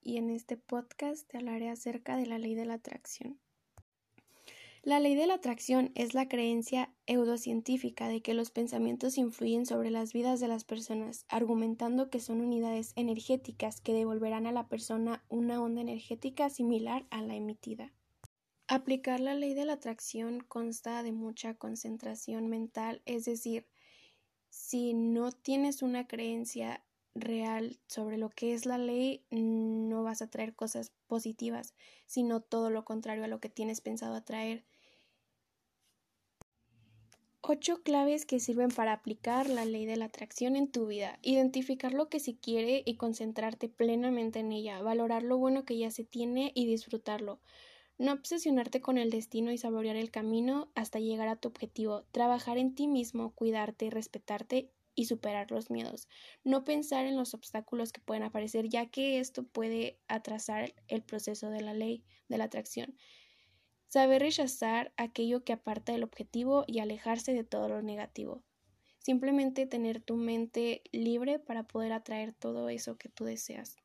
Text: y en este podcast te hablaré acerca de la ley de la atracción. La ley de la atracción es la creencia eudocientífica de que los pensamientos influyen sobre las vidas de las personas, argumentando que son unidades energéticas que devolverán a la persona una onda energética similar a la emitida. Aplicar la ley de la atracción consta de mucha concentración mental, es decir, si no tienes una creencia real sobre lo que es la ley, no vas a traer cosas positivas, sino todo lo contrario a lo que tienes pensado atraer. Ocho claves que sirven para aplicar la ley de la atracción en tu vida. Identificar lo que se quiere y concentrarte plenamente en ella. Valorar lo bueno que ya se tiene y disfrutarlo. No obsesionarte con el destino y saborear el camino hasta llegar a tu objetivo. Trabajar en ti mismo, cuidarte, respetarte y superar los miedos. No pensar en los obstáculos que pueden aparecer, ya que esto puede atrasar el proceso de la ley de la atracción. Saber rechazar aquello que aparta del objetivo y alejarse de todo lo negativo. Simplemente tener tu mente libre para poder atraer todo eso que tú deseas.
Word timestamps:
y 0.00 0.16
en 0.16 0.30
este 0.30 0.56
podcast 0.56 1.26
te 1.28 1.38
hablaré 1.38 1.68
acerca 1.68 2.16
de 2.16 2.26
la 2.26 2.38
ley 2.38 2.54
de 2.54 2.64
la 2.64 2.74
atracción. 2.74 3.40
La 4.84 5.00
ley 5.00 5.16
de 5.16 5.26
la 5.26 5.34
atracción 5.34 5.90
es 5.96 6.14
la 6.14 6.28
creencia 6.28 6.94
eudocientífica 7.06 8.06
de 8.08 8.22
que 8.22 8.32
los 8.32 8.52
pensamientos 8.52 9.18
influyen 9.18 9.66
sobre 9.66 9.90
las 9.90 10.12
vidas 10.12 10.38
de 10.38 10.46
las 10.46 10.62
personas, 10.62 11.26
argumentando 11.28 12.10
que 12.10 12.20
son 12.20 12.40
unidades 12.40 12.92
energéticas 12.94 13.80
que 13.80 13.92
devolverán 13.92 14.46
a 14.46 14.52
la 14.52 14.68
persona 14.68 15.24
una 15.28 15.60
onda 15.60 15.80
energética 15.80 16.48
similar 16.48 17.04
a 17.10 17.20
la 17.20 17.34
emitida. 17.34 17.92
Aplicar 18.68 19.18
la 19.18 19.34
ley 19.34 19.52
de 19.52 19.64
la 19.64 19.74
atracción 19.74 20.40
consta 20.46 21.02
de 21.02 21.10
mucha 21.10 21.54
concentración 21.54 22.46
mental, 22.46 23.02
es 23.04 23.24
decir, 23.24 23.66
si 24.48 24.94
no 24.94 25.32
tienes 25.32 25.82
una 25.82 26.06
creencia 26.06 26.84
real 27.20 27.78
sobre 27.86 28.18
lo 28.18 28.30
que 28.30 28.54
es 28.54 28.66
la 28.66 28.78
ley, 28.78 29.24
no 29.30 30.02
vas 30.02 30.22
a 30.22 30.30
traer 30.30 30.54
cosas 30.54 30.92
positivas, 31.06 31.74
sino 32.06 32.40
todo 32.40 32.70
lo 32.70 32.84
contrario 32.84 33.24
a 33.24 33.28
lo 33.28 33.40
que 33.40 33.48
tienes 33.48 33.80
pensado 33.80 34.14
atraer. 34.14 34.64
Ocho 37.40 37.82
claves 37.82 38.26
que 38.26 38.40
sirven 38.40 38.68
para 38.68 38.92
aplicar 38.92 39.48
la 39.48 39.64
ley 39.64 39.86
de 39.86 39.96
la 39.96 40.04
atracción 40.06 40.54
en 40.54 40.70
tu 40.70 40.86
vida. 40.86 41.18
Identificar 41.22 41.94
lo 41.94 42.10
que 42.10 42.20
se 42.20 42.36
quiere 42.36 42.82
y 42.84 42.96
concentrarte 42.96 43.70
plenamente 43.70 44.40
en 44.40 44.52
ella. 44.52 44.82
Valorar 44.82 45.22
lo 45.22 45.38
bueno 45.38 45.64
que 45.64 45.78
ya 45.78 45.90
se 45.90 46.04
tiene 46.04 46.52
y 46.54 46.66
disfrutarlo. 46.66 47.40
No 47.96 48.12
obsesionarte 48.12 48.80
con 48.80 48.98
el 48.98 49.10
destino 49.10 49.50
y 49.50 49.56
saborear 49.56 49.96
el 49.96 50.10
camino 50.10 50.68
hasta 50.74 50.98
llegar 50.98 51.28
a 51.28 51.36
tu 51.36 51.48
objetivo. 51.48 52.04
Trabajar 52.12 52.58
en 52.58 52.74
ti 52.74 52.86
mismo, 52.86 53.30
cuidarte, 53.34 53.88
respetarte 53.88 54.70
y 54.98 55.04
superar 55.04 55.52
los 55.52 55.70
miedos. 55.70 56.08
No 56.42 56.64
pensar 56.64 57.06
en 57.06 57.16
los 57.16 57.32
obstáculos 57.32 57.92
que 57.92 58.00
pueden 58.00 58.24
aparecer, 58.24 58.68
ya 58.68 58.90
que 58.90 59.20
esto 59.20 59.46
puede 59.46 60.00
atrasar 60.08 60.74
el 60.88 61.04
proceso 61.04 61.50
de 61.50 61.60
la 61.60 61.72
ley 61.72 62.02
de 62.28 62.36
la 62.36 62.44
atracción. 62.44 62.96
Saber 63.86 64.22
rechazar 64.22 64.92
aquello 64.96 65.44
que 65.44 65.52
aparta 65.52 65.92
del 65.92 66.02
objetivo 66.02 66.64
y 66.66 66.80
alejarse 66.80 67.32
de 67.32 67.44
todo 67.44 67.68
lo 67.68 67.80
negativo. 67.80 68.42
Simplemente 68.98 69.66
tener 69.66 70.00
tu 70.00 70.16
mente 70.16 70.82
libre 70.90 71.38
para 71.38 71.68
poder 71.68 71.92
atraer 71.92 72.32
todo 72.32 72.68
eso 72.68 72.98
que 72.98 73.08
tú 73.08 73.24
deseas. 73.24 73.76